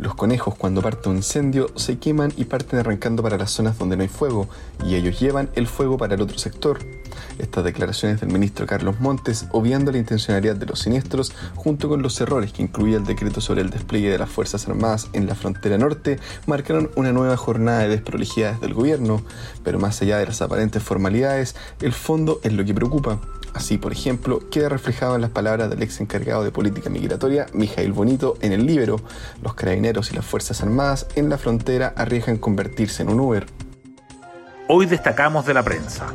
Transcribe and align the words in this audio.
Los 0.00 0.14
conejos 0.14 0.54
cuando 0.54 0.80
parte 0.80 1.10
un 1.10 1.16
incendio 1.16 1.66
se 1.76 1.98
queman 1.98 2.32
y 2.38 2.46
parten 2.46 2.78
arrancando 2.78 3.22
para 3.22 3.36
las 3.36 3.50
zonas 3.50 3.76
donde 3.76 3.98
no 3.98 4.02
hay 4.02 4.08
fuego 4.08 4.48
y 4.82 4.94
ellos 4.94 5.20
llevan 5.20 5.50
el 5.56 5.66
fuego 5.66 5.98
para 5.98 6.14
el 6.14 6.22
otro 6.22 6.38
sector. 6.38 6.78
Estas 7.38 7.64
declaraciones 7.64 8.18
del 8.18 8.32
ministro 8.32 8.66
Carlos 8.66 8.98
Montes, 8.98 9.44
obviando 9.52 9.92
la 9.92 9.98
intencionalidad 9.98 10.56
de 10.56 10.64
los 10.64 10.78
siniestros, 10.78 11.34
junto 11.54 11.90
con 11.90 12.00
los 12.00 12.18
errores 12.18 12.50
que 12.50 12.62
incluía 12.62 12.96
el 12.96 13.04
decreto 13.04 13.42
sobre 13.42 13.60
el 13.60 13.68
despliegue 13.68 14.08
de 14.08 14.16
las 14.16 14.30
Fuerzas 14.30 14.66
Armadas 14.66 15.08
en 15.12 15.26
la 15.26 15.34
frontera 15.34 15.76
norte, 15.76 16.18
marcaron 16.46 16.90
una 16.96 17.12
nueva 17.12 17.36
jornada 17.36 17.80
de 17.80 17.88
desprolijidades 17.88 18.58
del 18.62 18.72
gobierno. 18.72 19.20
Pero 19.64 19.78
más 19.78 20.00
allá 20.00 20.16
de 20.16 20.24
las 20.24 20.40
aparentes 20.40 20.82
formalidades, 20.82 21.56
el 21.82 21.92
fondo 21.92 22.40
es 22.42 22.54
lo 22.54 22.64
que 22.64 22.72
preocupa. 22.72 23.20
Así, 23.54 23.78
por 23.78 23.92
ejemplo, 23.92 24.40
queda 24.50 24.68
reflejado 24.68 25.16
en 25.16 25.22
las 25.22 25.30
palabras 25.30 25.70
del 25.70 25.82
ex 25.82 26.00
encargado 26.00 26.44
de 26.44 26.52
política 26.52 26.88
migratoria, 26.88 27.46
Mijail 27.52 27.92
Bonito, 27.92 28.36
en 28.40 28.52
el 28.52 28.66
Libro. 28.66 28.96
Los 29.42 29.54
carabineros 29.54 30.12
y 30.12 30.16
las 30.16 30.24
Fuerzas 30.24 30.62
Armadas 30.62 31.06
en 31.16 31.28
la 31.28 31.38
frontera 31.38 31.92
arriesgan 31.96 32.38
convertirse 32.38 33.02
en 33.02 33.10
un 33.10 33.20
Uber. 33.20 33.46
Hoy 34.68 34.86
destacamos 34.86 35.46
de 35.46 35.54
la 35.54 35.64
prensa. 35.64 36.06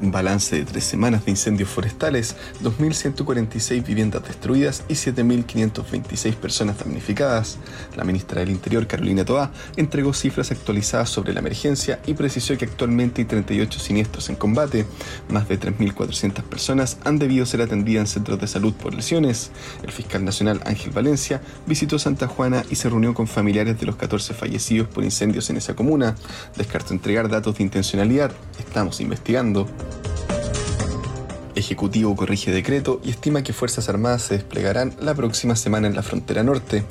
Balance 0.00 0.56
de 0.56 0.64
tres 0.64 0.84
semanas 0.84 1.24
de 1.24 1.32
incendios 1.32 1.68
forestales, 1.68 2.36
2.146 2.62 3.84
viviendas 3.84 4.22
destruidas 4.22 4.84
y 4.88 4.94
7.526 4.94 6.34
personas 6.34 6.78
damnificadas. 6.78 7.58
La 7.96 8.04
ministra 8.04 8.40
del 8.40 8.50
Interior, 8.50 8.86
Carolina 8.86 9.24
Toá, 9.24 9.50
entregó 9.76 10.12
cifras 10.12 10.50
actualizadas 10.50 11.10
sobre 11.10 11.32
la 11.32 11.40
emergencia 11.40 12.00
y 12.06 12.14
precisó 12.14 12.56
que 12.56 12.64
actualmente 12.64 13.22
hay 13.22 13.26
38 13.26 13.80
siniestros 13.80 14.28
en 14.28 14.36
combate. 14.36 14.86
Más 15.28 15.48
de 15.48 15.58
3.400 15.58 16.42
personas 16.42 16.98
han 17.04 17.18
debido 17.18 17.46
ser 17.46 17.62
atendidas 17.62 18.02
en 18.02 18.06
centros 18.06 18.40
de 18.40 18.46
salud 18.46 18.72
por 18.74 18.94
lesiones. 18.94 19.50
El 19.82 19.92
fiscal 19.92 20.24
nacional 20.24 20.60
Ángel 20.64 20.92
Valencia 20.92 21.40
visitó 21.66 21.98
Santa 21.98 22.26
Juana 22.26 22.64
y 22.70 22.76
se 22.76 22.88
reunió 22.88 23.14
con 23.14 23.26
familiares 23.26 23.78
de 23.78 23.86
los 23.86 23.96
14 23.96 24.34
fallecidos 24.34 24.88
por 24.88 25.04
incendios 25.04 25.50
en 25.50 25.56
esa 25.56 25.74
comuna. 25.74 26.14
Descartó 26.56 26.94
entregar 26.94 27.28
datos 27.28 27.58
de 27.58 27.64
intencionalidad. 27.64 28.30
Estamos 28.58 29.00
investigando. 29.00 29.66
Ejecutivo 31.58 32.14
corrige 32.14 32.52
decreto 32.52 33.00
y 33.02 33.10
estima 33.10 33.42
que 33.42 33.52
Fuerzas 33.52 33.88
Armadas 33.88 34.22
se 34.22 34.34
desplegarán 34.34 34.94
la 35.00 35.12
próxima 35.14 35.56
semana 35.56 35.88
en 35.88 35.96
la 35.96 36.04
frontera 36.04 36.44
norte. 36.44 36.84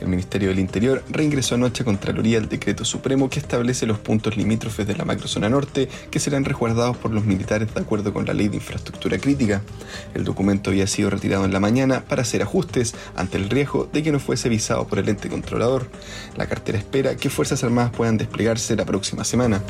El 0.00 0.06
Ministerio 0.06 0.50
del 0.50 0.60
Interior 0.60 1.02
reingresó 1.10 1.56
anoche 1.56 1.82
a 1.82 1.84
Contraloría 1.84 2.38
el 2.38 2.48
decreto 2.48 2.84
supremo 2.84 3.28
que 3.28 3.40
establece 3.40 3.84
los 3.84 3.98
puntos 3.98 4.36
limítrofes 4.36 4.86
de 4.86 4.94
la 4.94 5.04
macrozona 5.04 5.48
norte 5.48 5.88
que 6.12 6.20
serán 6.20 6.44
resguardados 6.44 6.96
por 6.96 7.10
los 7.10 7.24
militares 7.24 7.74
de 7.74 7.80
acuerdo 7.80 8.12
con 8.12 8.24
la 8.24 8.32
ley 8.32 8.46
de 8.46 8.58
infraestructura 8.58 9.18
crítica. 9.18 9.62
El 10.14 10.22
documento 10.22 10.70
había 10.70 10.86
sido 10.86 11.10
retirado 11.10 11.44
en 11.44 11.52
la 11.52 11.58
mañana 11.58 12.04
para 12.04 12.22
hacer 12.22 12.42
ajustes 12.42 12.94
ante 13.16 13.38
el 13.38 13.50
riesgo 13.50 13.88
de 13.92 14.04
que 14.04 14.12
no 14.12 14.20
fuese 14.20 14.48
visado 14.48 14.86
por 14.86 15.00
el 15.00 15.08
ente 15.08 15.30
controlador. 15.30 15.88
La 16.36 16.46
cartera 16.46 16.78
espera 16.78 17.16
que 17.16 17.28
Fuerzas 17.28 17.64
Armadas 17.64 17.90
puedan 17.90 18.18
desplegarse 18.18 18.76
la 18.76 18.84
próxima 18.84 19.24
semana. 19.24 19.60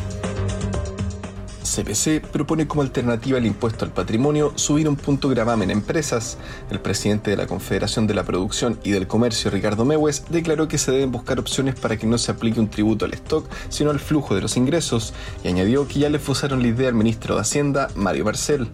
CPC 1.63 2.21
propone 2.21 2.67
como 2.67 2.83
alternativa 2.83 3.39
al 3.39 3.47
impuesto 3.47 3.85
al 3.85 3.93
patrimonio 3.93 4.53
subir 4.57 4.89
un 4.89 4.97
punto 4.97 5.29
gravamen 5.29 5.71
a 5.71 5.73
empresas. 5.73 6.39
El 6.71 6.81
presidente 6.81 7.31
de 7.31 7.37
la 7.37 7.47
Confederación 7.47 8.07
de 8.07 8.15
la 8.15 8.25
Producción 8.25 8.79
y 8.85 8.91
del 8.91 9.07
Comercio, 9.07 9.51
Ricardo 9.51 9.85
Mewes, 9.85 10.25
declaró 10.29 10.69
que 10.69 10.79
se 10.79 10.93
deben 10.93 11.13
buscar 11.13 11.39
opciones 11.39 11.75
para 11.75 11.97
que 11.97 12.07
no 12.07 12.19
se 12.19 12.33
aplique 12.33 12.61
un 12.61 12.69
tributo 12.69 13.05
al 13.05 13.15
stock, 13.15 13.47
sino 13.69 13.91
al 13.91 14.01
flujo 14.01 14.35
de 14.35 14.43
los 14.43 14.57
ingresos, 14.57 15.15
y 15.45 15.49
añadió 15.49 15.87
que 15.87 16.01
ya 16.01 16.11
le 16.11 16.19
fusaron 16.19 16.63
la 16.63 16.69
idea 16.69 16.89
al 16.89 16.95
ministro 16.95 17.35
de 17.35 17.43
Hacienda, 17.43 17.89
Mario 17.95 18.25
Barcel. 18.25 18.69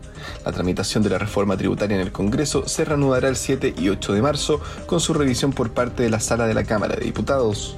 La 0.44 0.52
tramitación 0.52 1.02
de 1.02 1.10
la 1.10 1.18
reforma 1.18 1.56
tributaria 1.56 1.96
en 1.96 2.02
el 2.02 2.12
Congreso 2.12 2.66
se 2.66 2.84
reanudará 2.84 3.28
el 3.28 3.36
7 3.36 3.74
y 3.78 3.88
8 3.88 4.12
de 4.12 4.22
marzo 4.22 4.60
con 4.86 5.00
su 5.00 5.14
revisión 5.14 5.52
por 5.52 5.70
parte 5.70 6.02
de 6.02 6.10
la 6.10 6.20
Sala 6.20 6.46
de 6.46 6.54
la 6.54 6.64
Cámara 6.64 6.96
de 6.96 7.04
Diputados. 7.04 7.74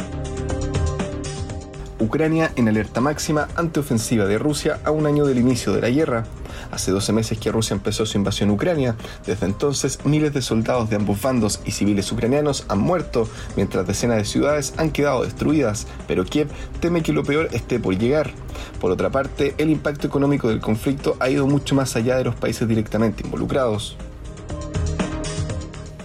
Ucrania 2.00 2.50
en 2.56 2.68
alerta 2.68 3.00
máxima 3.00 3.48
ante 3.54 3.78
ofensiva 3.78 4.24
de 4.24 4.38
Rusia 4.38 4.80
a 4.84 4.90
un 4.90 5.06
año 5.06 5.26
del 5.26 5.38
inicio 5.38 5.72
de 5.72 5.82
la 5.82 5.90
guerra. 5.90 6.24
Hace 6.72 6.90
12 6.90 7.12
meses 7.12 7.38
que 7.38 7.52
Rusia 7.52 7.74
empezó 7.74 8.06
su 8.06 8.16
invasión 8.16 8.50
a 8.50 8.54
Ucrania. 8.54 8.96
Desde 9.26 9.46
entonces, 9.46 10.04
miles 10.04 10.32
de 10.32 10.42
soldados 10.42 10.88
de 10.88 10.96
ambos 10.96 11.20
bandos 11.20 11.60
y 11.64 11.72
civiles 11.72 12.10
ucranianos 12.10 12.64
han 12.68 12.78
muerto, 12.78 13.28
mientras 13.54 13.86
decenas 13.86 14.16
de 14.16 14.24
ciudades 14.24 14.74
han 14.78 14.90
quedado 14.90 15.22
destruidas, 15.22 15.86
pero 16.08 16.24
Kiev 16.24 16.48
teme 16.80 17.02
que 17.02 17.12
lo 17.12 17.22
peor 17.22 17.48
esté 17.52 17.78
por 17.78 17.96
llegar. 17.96 18.30
Por 18.80 18.90
otra 18.90 19.10
parte, 19.10 19.54
el 19.58 19.70
impacto 19.70 20.06
económico 20.06 20.48
del 20.48 20.60
conflicto 20.60 21.16
ha 21.20 21.28
ido 21.28 21.46
mucho 21.46 21.74
más 21.74 21.96
allá 21.96 22.16
de 22.16 22.24
los 22.24 22.34
países 22.34 22.66
directamente 22.66 23.24
involucrados 23.24 23.96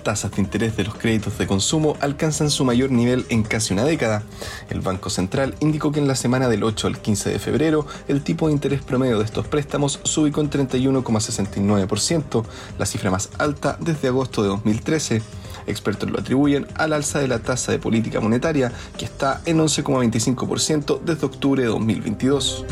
tasas 0.05 0.31
de 0.31 0.41
interés 0.41 0.77
de 0.77 0.83
los 0.83 0.93
créditos 0.93 1.37
de 1.39 1.47
consumo 1.47 1.97
alcanzan 1.99 2.51
su 2.51 2.63
mayor 2.63 2.91
nivel 2.91 3.25
en 3.29 3.41
casi 3.41 3.73
una 3.73 3.83
década. 3.83 4.21
El 4.69 4.81
Banco 4.81 5.09
Central 5.09 5.55
indicó 5.59 5.91
que 5.91 5.99
en 5.99 6.07
la 6.07 6.13
semana 6.15 6.47
del 6.47 6.63
8 6.63 6.87
al 6.87 6.99
15 6.99 7.31
de 7.31 7.39
febrero 7.39 7.87
el 8.07 8.21
tipo 8.21 8.45
de 8.47 8.53
interés 8.53 8.83
promedio 8.83 9.17
de 9.17 9.25
estos 9.25 9.47
préstamos 9.47 9.99
subió 10.03 10.39
en 10.41 10.51
31,69%, 10.51 12.45
la 12.77 12.85
cifra 12.85 13.09
más 13.09 13.31
alta 13.39 13.77
desde 13.81 14.09
agosto 14.09 14.43
de 14.43 14.49
2013. 14.49 15.23
Expertos 15.65 16.11
lo 16.11 16.19
atribuyen 16.19 16.67
al 16.75 16.93
alza 16.93 17.17
de 17.17 17.27
la 17.27 17.39
tasa 17.39 17.71
de 17.71 17.79
política 17.79 18.19
monetaria, 18.19 18.71
que 18.99 19.05
está 19.05 19.41
en 19.45 19.57
11,25% 19.57 21.01
desde 21.01 21.25
octubre 21.25 21.63
de 21.63 21.69
2022. 21.69 22.63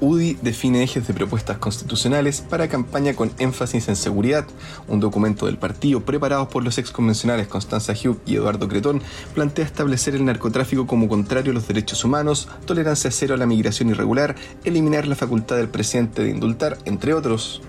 UDI 0.00 0.38
define 0.42 0.82
ejes 0.82 1.06
de 1.06 1.14
propuestas 1.14 1.58
constitucionales 1.58 2.40
para 2.40 2.68
campaña 2.68 3.14
con 3.14 3.32
énfasis 3.38 3.88
en 3.88 3.96
seguridad. 3.96 4.46
Un 4.86 5.00
documento 5.00 5.46
del 5.46 5.58
partido 5.58 6.00
preparado 6.00 6.48
por 6.48 6.62
los 6.62 6.78
exconvencionales 6.78 7.48
Constanza 7.48 7.92
Hugh 7.92 8.20
y 8.24 8.36
Eduardo 8.36 8.68
Cretón 8.68 9.02
plantea 9.34 9.64
establecer 9.64 10.14
el 10.14 10.24
narcotráfico 10.24 10.86
como 10.86 11.08
contrario 11.08 11.52
a 11.52 11.54
los 11.54 11.66
derechos 11.66 12.04
humanos, 12.04 12.48
tolerancia 12.64 13.10
cero 13.10 13.34
a 13.34 13.38
la 13.38 13.46
migración 13.46 13.90
irregular, 13.90 14.36
eliminar 14.64 15.06
la 15.06 15.16
facultad 15.16 15.56
del 15.56 15.68
presidente 15.68 16.22
de 16.22 16.30
indultar, 16.30 16.78
entre 16.84 17.14
otros. 17.14 17.60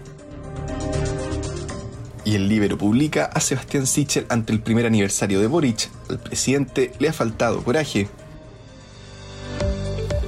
Y 2.26 2.36
el 2.36 2.48
Libero 2.48 2.78
publica 2.78 3.26
a 3.26 3.40
Sebastián 3.40 3.88
Sichel 3.88 4.28
ante 4.30 4.54
el 4.54 4.60
primer 4.60 4.86
aniversario 4.86 5.40
de 5.40 5.48
Boric. 5.48 5.90
Al 6.10 6.20
presidente 6.20 6.92
le 7.00 7.10
ha 7.10 7.14
faltado 7.14 7.64
coraje. 7.64 8.08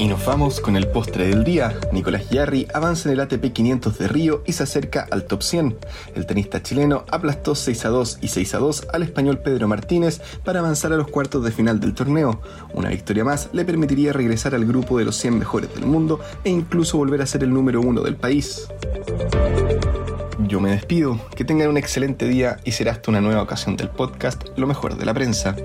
Y 0.01 0.07
nos 0.07 0.25
vamos 0.25 0.59
con 0.59 0.75
el 0.77 0.87
postre 0.87 1.27
del 1.27 1.43
día. 1.43 1.79
Nicolás 1.91 2.27
Yarri 2.31 2.67
avanza 2.73 3.07
en 3.07 3.13
el 3.13 3.19
ATP 3.19 3.53
500 3.53 3.99
de 3.99 4.07
Río 4.07 4.41
y 4.47 4.53
se 4.53 4.63
acerca 4.63 5.07
al 5.11 5.25
top 5.25 5.43
100. 5.43 5.77
El 6.15 6.25
tenista 6.25 6.63
chileno 6.63 7.05
aplastó 7.11 7.53
6 7.53 7.85
a 7.85 7.89
2 7.89 8.17
y 8.19 8.29
6 8.29 8.55
a 8.55 8.57
2 8.57 8.87
al 8.93 9.03
español 9.03 9.37
Pedro 9.37 9.67
Martínez 9.67 10.19
para 10.43 10.61
avanzar 10.61 10.91
a 10.91 10.97
los 10.97 11.07
cuartos 11.07 11.43
de 11.43 11.51
final 11.51 11.79
del 11.79 11.93
torneo. 11.93 12.41
Una 12.73 12.89
victoria 12.89 13.23
más 13.23 13.49
le 13.53 13.63
permitiría 13.63 14.11
regresar 14.11 14.55
al 14.55 14.65
grupo 14.65 14.97
de 14.97 15.05
los 15.05 15.17
100 15.17 15.37
mejores 15.37 15.71
del 15.75 15.85
mundo 15.85 16.19
e 16.43 16.49
incluso 16.49 16.97
volver 16.97 17.21
a 17.21 17.27
ser 17.27 17.43
el 17.43 17.53
número 17.53 17.79
uno 17.79 18.01
del 18.01 18.15
país. 18.15 18.67
Yo 20.47 20.59
me 20.59 20.71
despido, 20.71 21.19
que 21.35 21.45
tengan 21.45 21.69
un 21.69 21.77
excelente 21.77 22.27
día 22.27 22.57
y 22.63 22.71
será 22.71 22.93
hasta 22.93 23.11
una 23.11 23.21
nueva 23.21 23.43
ocasión 23.43 23.77
del 23.77 23.89
podcast 23.89 24.47
Lo 24.57 24.65
mejor 24.65 24.97
de 24.97 25.05
la 25.05 25.13
prensa. 25.13 25.55